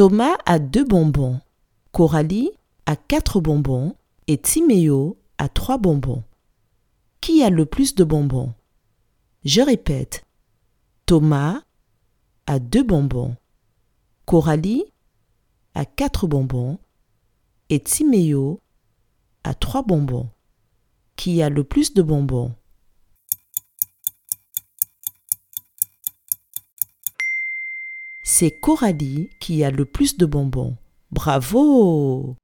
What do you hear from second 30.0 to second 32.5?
de bonbons. Bravo